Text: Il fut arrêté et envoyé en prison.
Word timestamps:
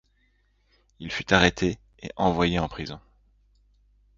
Il 0.97 1.11
fut 1.11 1.31
arrêté 1.31 1.77
et 1.99 2.09
envoyé 2.17 2.57
en 2.57 2.67
prison. 2.67 2.99